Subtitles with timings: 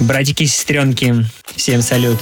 [0.00, 2.18] Братики и сестренки, всем салют.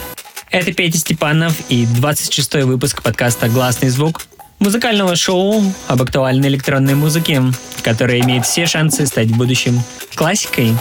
[0.50, 4.23] Это Петя Степанов и 26-й выпуск подкаста «Гласный звук»,
[4.58, 7.42] музыкального шоу об актуальной электронной музыке,
[7.83, 9.83] которая имеет все шансы стать в будущем
[10.15, 10.73] классикой.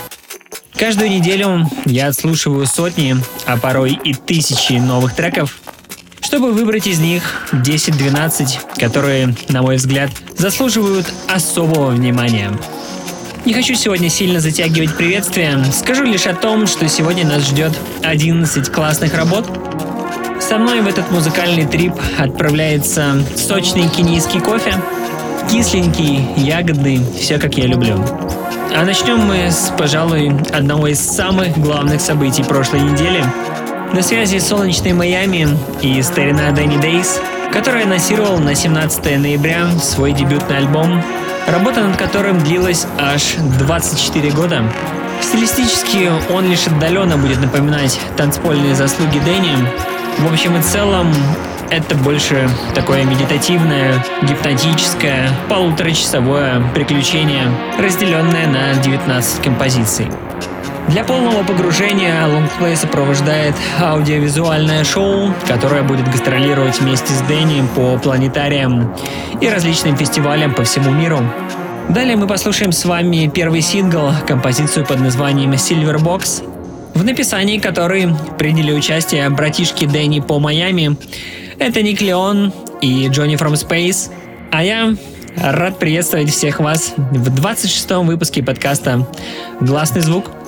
[0.77, 5.57] Каждую неделю я отслушиваю сотни, а порой и тысячи новых треков,
[6.21, 12.57] чтобы выбрать из них 10-12, которые, на мой взгляд, заслуживают особого внимания–
[13.45, 15.63] не хочу сегодня сильно затягивать приветствие.
[15.71, 19.45] Скажу лишь о том, что сегодня нас ждет 11 классных работ.
[20.41, 24.73] Со мной в этот музыкальный трип отправляется сочный кенийский кофе,
[25.49, 28.03] кисленький, ягодный, все как я люблю.
[28.75, 33.23] А начнем мы с, пожалуй, одного из самых главных событий прошлой недели.
[33.93, 35.47] На связи солнечный Майами
[35.81, 37.19] и старина Дэнни Дейс,
[37.53, 41.01] который анонсировал на 17 ноября свой дебютный альбом
[41.47, 44.63] Работа над которым длилась аж 24 года.
[45.21, 49.55] Стилистически он лишь отдаленно будет напоминать танцпольные заслуги Дэнни.
[50.19, 51.13] В общем и целом,
[51.69, 57.43] это больше такое медитативное, гипнотическое, полуторачасовое приключение,
[57.77, 60.07] разделенное на 19 композиций.
[60.87, 68.95] Для полного погружения лонгплей сопровождает аудиовизуальное шоу, которое будет гастролировать вместе с Дэнни по планетариям
[69.41, 71.19] и различным фестивалям по всему миру.
[71.89, 76.43] Далее мы послушаем с вами первый сингл, композицию под названием Silver Box,
[76.93, 80.97] в написании которой приняли участие братишки Дэнни по Майами.
[81.57, 84.11] Это Ник Леон и Джонни from Space.
[84.51, 84.95] А я
[85.35, 89.07] рад приветствовать всех вас в 26-м выпуске подкаста
[89.59, 90.44] «Гласный звук».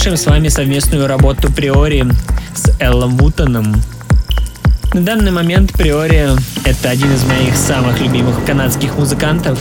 [0.00, 2.06] Послушаем с вами совместную работу Приори
[2.54, 3.74] с Эллом Вутоном.
[4.94, 6.30] На данный момент Приори—
[6.64, 9.58] это один из моих самых любимых канадских музыкантов.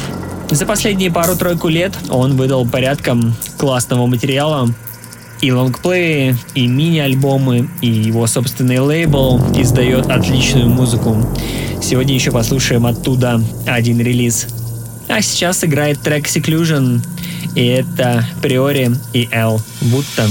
[0.50, 4.74] За последние пару-тройку лет он выдал порядком классного материала,
[5.42, 11.18] и лонгплеи, и мини-альбомы, и его собственный лейбл издает отличную музыку.
[11.82, 14.48] Сегодня еще послушаем оттуда один релиз.
[15.10, 17.02] А сейчас играет трек Seclusion,
[17.56, 20.30] и это Приори и Эл Вуттон.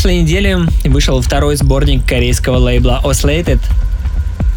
[0.00, 3.60] Прошлой неделе вышел второй сборник корейского лейбла Oscillated.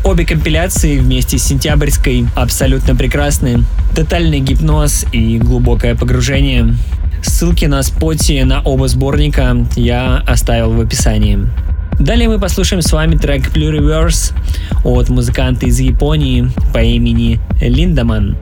[0.05, 3.65] Обе компиляции вместе с сентябрьской абсолютно прекрасны.
[3.93, 6.75] Тотальный гипноз и глубокое погружение.
[7.21, 11.39] Ссылки на споти на оба сборника я оставил в описании.
[11.99, 14.33] Далее мы послушаем с вами трек Pluriverse
[14.85, 18.37] от музыканта из Японии по имени Линдаман.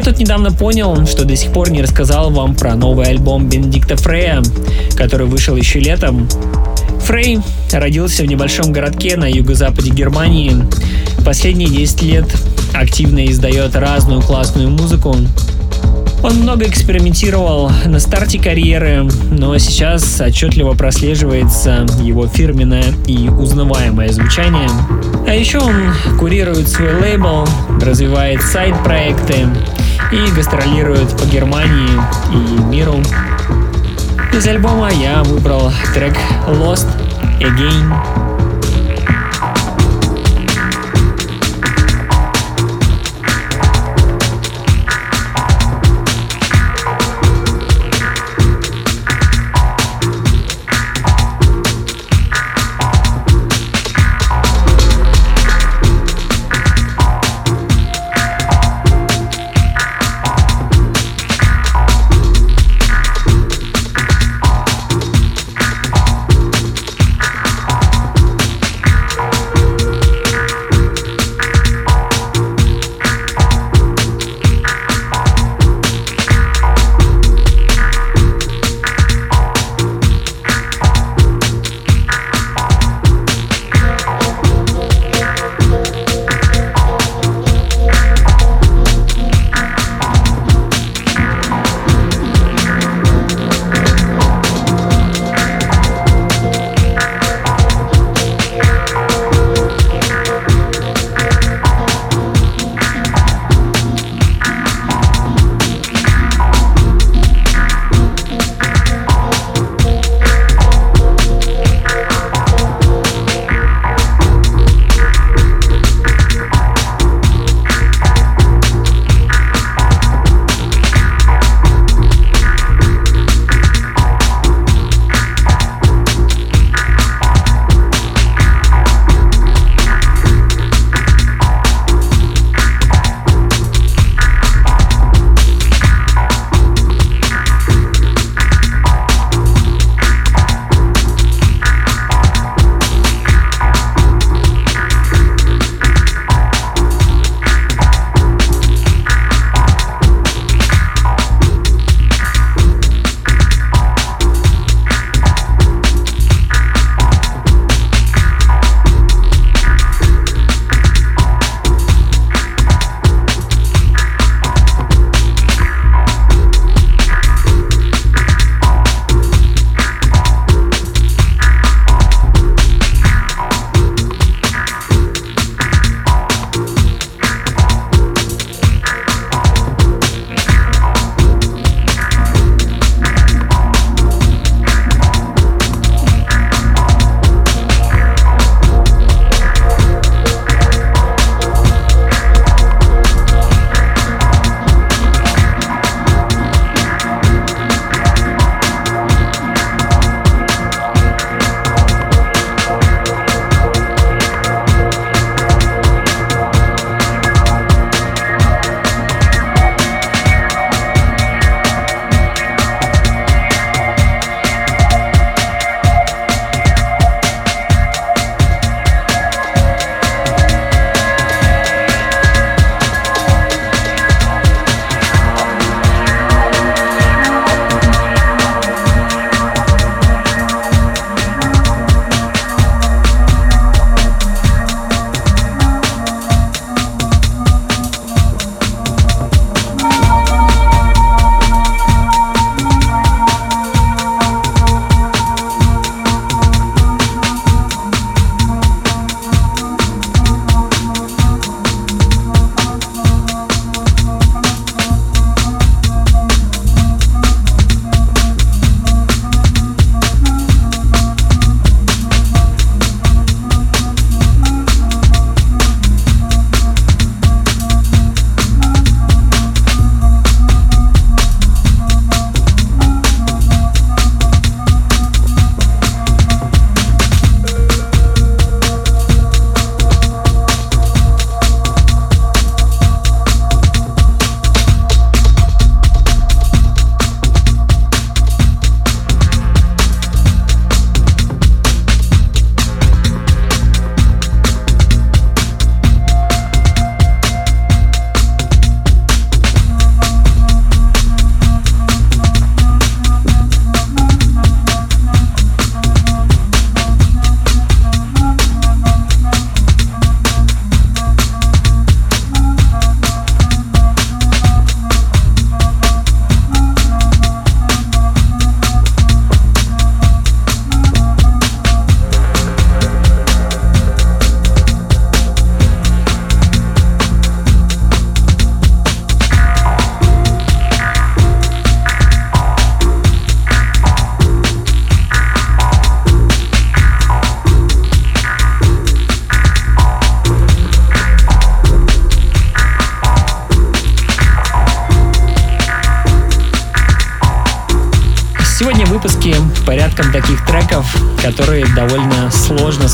[0.00, 3.98] Я тут недавно понял, что до сих пор не рассказал вам про новый альбом Бенедикта
[3.98, 4.42] Фрея,
[4.96, 6.26] который вышел еще летом.
[7.04, 7.40] Фрей
[7.70, 10.56] родился в небольшом городке на юго-западе Германии.
[11.22, 12.24] Последние 10 лет
[12.72, 15.14] активно издает разную классную музыку.
[16.22, 24.70] Он много экспериментировал на старте карьеры, но сейчас отчетливо прослеживается его фирменное и узнаваемое звучание.
[25.26, 27.46] А еще он курирует свой лейбл,
[27.82, 29.46] развивает сайт-проекты
[30.12, 32.00] и гастролирует по Германии
[32.32, 33.00] и миру.
[34.32, 36.88] Из альбома я выбрал трек Lost
[37.40, 38.39] Again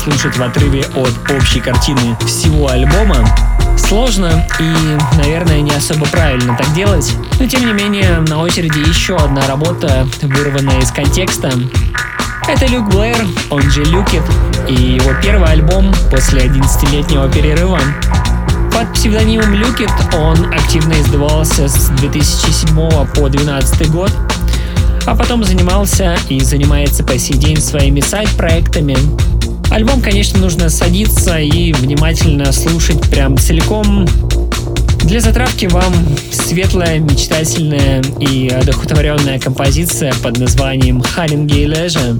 [0.09, 3.27] слушать в отрыве от общей картины всего альбома.
[3.77, 7.13] Сложно и, наверное, не особо правильно так делать.
[7.39, 11.51] Но, тем не менее, на очереди еще одна работа, вырванная из контекста.
[12.47, 13.17] Это Люк Блэр,
[13.49, 14.23] он же Люкет,
[14.69, 17.79] и его первый альбом после 11-летнего перерыва.
[18.71, 22.75] Под псевдонимом Люкет он активно издавался с 2007
[23.13, 24.11] по 2012 год,
[25.05, 28.95] а потом занимался и занимается по сей день своими сайт-проектами.
[29.69, 34.07] Альбом, конечно, нужно садиться и внимательно слушать прям целиком.
[35.03, 35.93] Для затравки вам
[36.31, 42.17] светлая, мечтательная и одухотворенная композиция под названием «Харингей Лежа».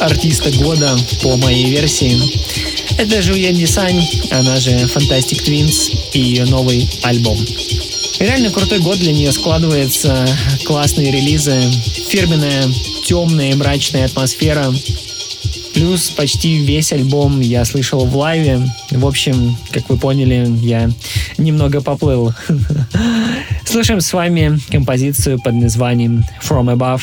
[0.00, 2.18] Артиста года по моей версии.
[2.98, 7.38] Это Жуя Дисань, она же Fantastic Twins и ее новый альбом.
[8.18, 10.26] Реально крутой год для нее складывается,
[10.64, 11.60] классные релизы,
[12.08, 12.64] фирменная
[13.04, 14.72] темная и мрачная атмосфера.
[15.74, 18.60] Плюс почти весь альбом я слышал в лайве.
[18.90, 20.90] В общем, как вы поняли, я
[21.38, 22.32] немного поплыл.
[23.64, 27.02] Слушаем с вами композицию под названием From Above.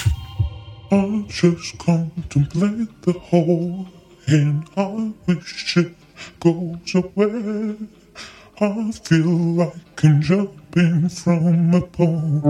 [0.91, 3.88] I just contemplate the whole,
[4.28, 5.93] and I wish it
[6.39, 7.75] goes away.
[8.60, 12.41] I feel like I'm jumping from a pole.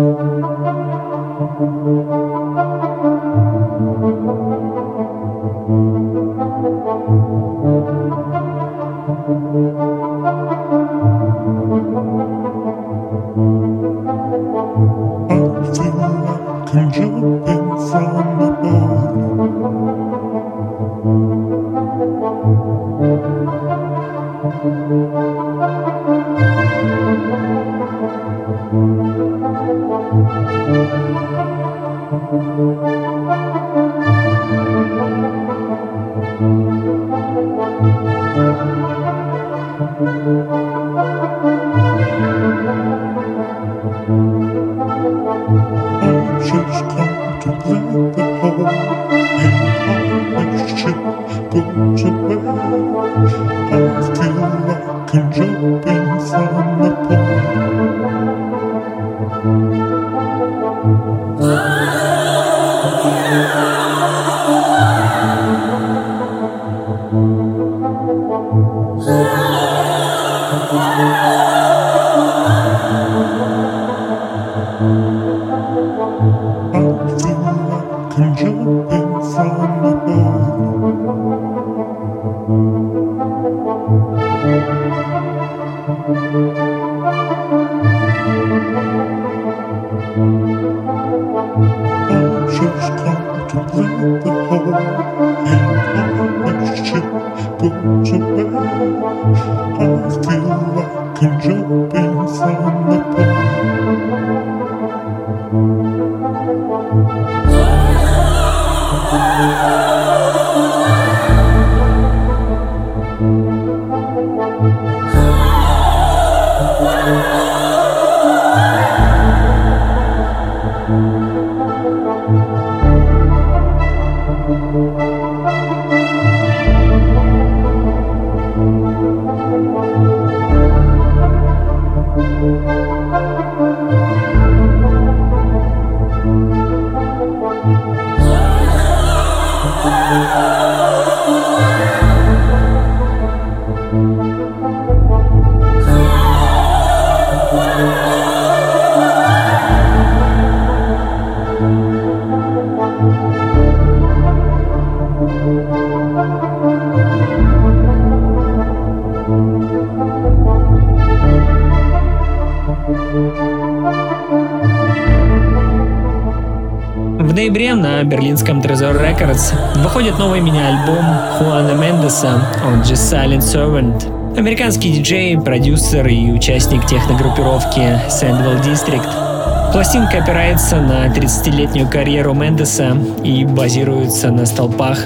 [168.10, 171.06] Берлинском Trezor Records выходит новый мини-альбом
[171.38, 174.38] Хуана Мендеса on The Silent Servant.
[174.38, 179.72] Американский диджей, продюсер и участник техногруппировки Sandwell District.
[179.72, 185.00] Пластинка опирается на 30-летнюю карьеру Мендеса и базируется на столпах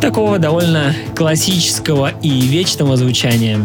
[0.00, 3.60] такого довольно классического и вечного звучания.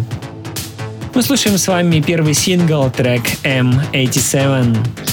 [1.14, 5.05] Мы слушаем с вами первый сингл, трек M87.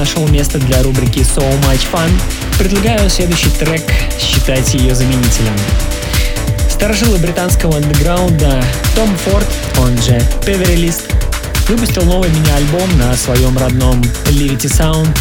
[0.00, 2.10] Нашел места для рубрики So Much Fun.
[2.58, 3.82] Предлагаю следующий трек
[4.18, 5.52] считать ее заменителем.
[6.70, 8.64] Старожилы британского андеграунда
[8.96, 11.02] Том Форд, он же Певерилист,
[11.68, 15.14] выпустил новый мини-альбом на своем родном Liberty Sound.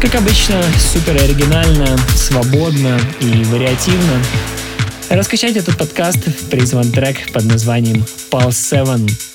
[0.00, 4.22] Как обычно, супер оригинально, свободно и вариативно.
[5.10, 9.31] Раскачать этот подкаст призван трек под названием Pulse 7.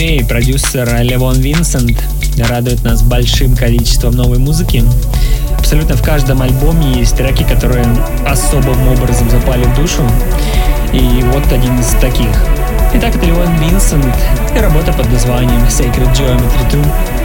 [0.00, 2.02] Диджей и продюсер Левон Винсент
[2.48, 4.82] радует нас большим количеством новой музыки.
[5.58, 7.84] Абсолютно в каждом альбоме есть треки, которые
[8.26, 10.02] особым образом запали в душу.
[10.92, 12.34] И вот один из таких.
[12.94, 14.16] Итак, это Леон Винсент
[14.56, 17.19] и работа под названием Sacred Geometry 2.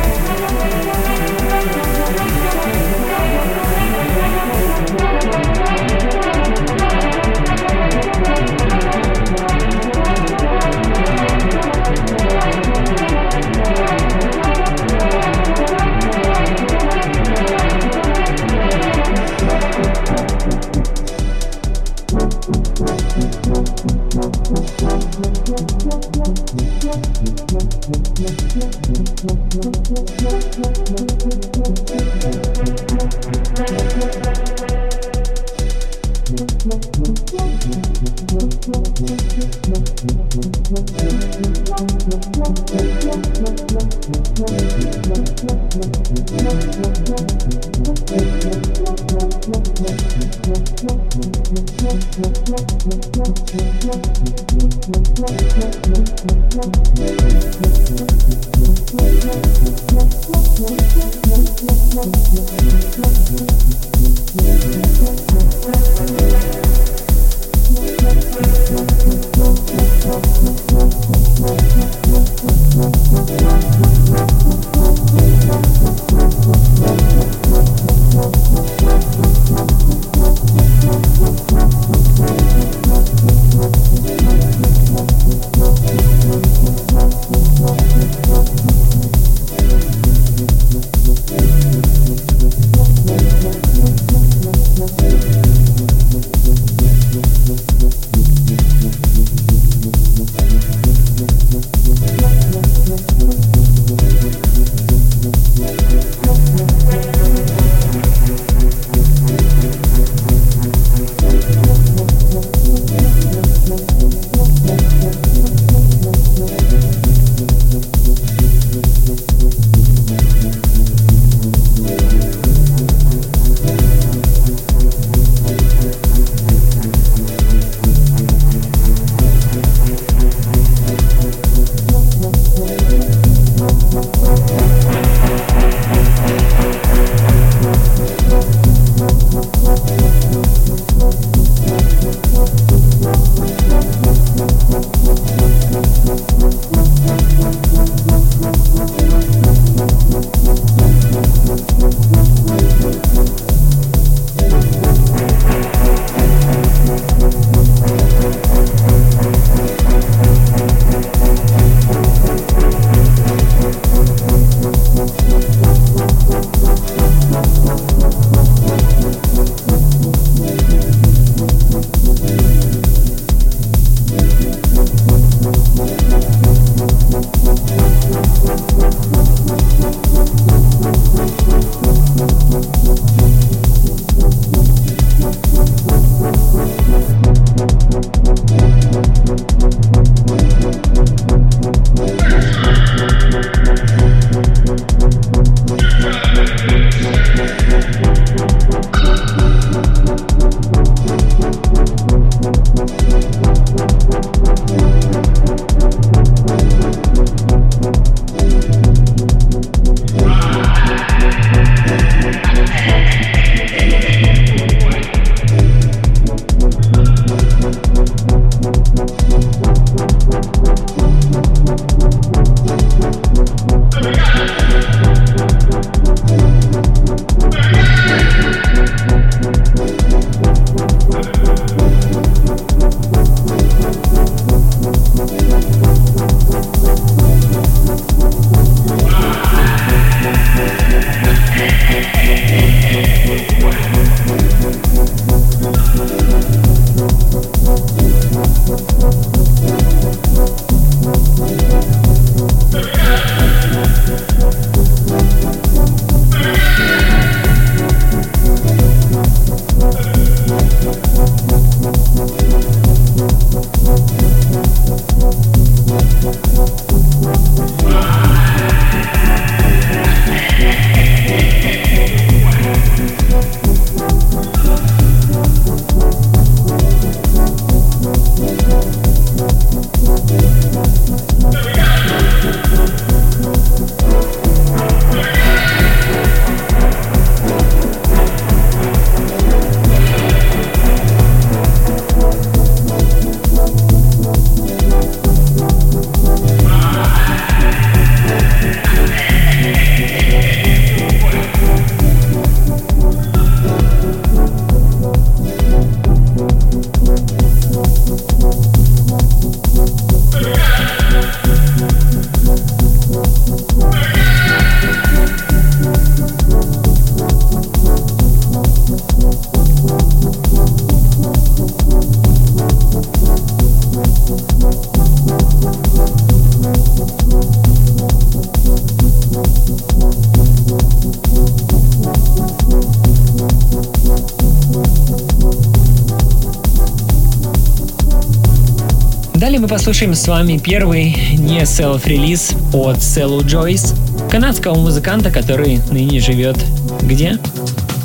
[339.85, 343.93] Послушаем с вами первый не селф-релиз от Cello Joyce,
[344.31, 346.57] канадского музыканта, который ныне живет
[347.03, 347.37] где?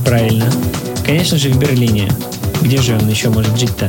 [0.05, 0.45] Правильно.
[1.07, 2.13] Конечно же, в Берлине.
[2.61, 3.89] Где же он еще может жить-то?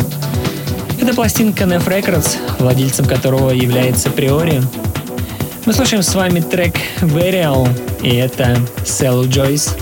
[1.01, 4.61] Это пластинка NF Records, владельцем которого является Приори.
[5.65, 7.67] Мы слушаем с вами трек Burial,
[8.01, 9.77] и это Cello Joyce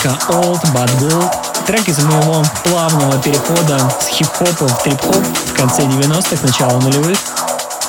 [0.00, 1.30] рубрика Old But Gold.
[1.66, 7.18] Трек из моего плавного перехода с хип-хопа в трип-хоп в конце 90-х, начало нулевых.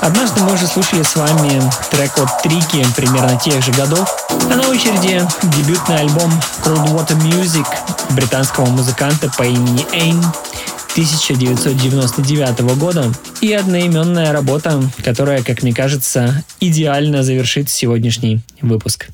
[0.01, 4.09] Однажды мы уже слушали с вами трек от Трики примерно тех же годов.
[4.29, 5.25] А на очереди
[5.57, 6.31] дебютный альбом
[6.63, 7.65] Cold Water Music
[8.11, 10.19] британского музыканта по имени Эйн
[10.93, 19.07] 1999 года и одноименная работа, которая, как мне кажется, идеально завершит сегодняшний выпуск.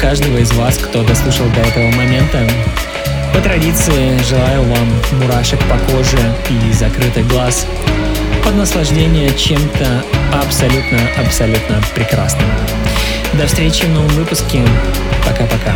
[0.00, 2.48] Каждого из вас, кто дослушал до этого момента.
[3.34, 4.88] По традиции желаю вам
[5.20, 7.66] мурашек по коже и закрытых глаз
[8.42, 12.48] под наслаждение чем-то абсолютно-абсолютно прекрасным.
[13.34, 14.62] До встречи в новом выпуске.
[15.26, 15.74] Пока-пока.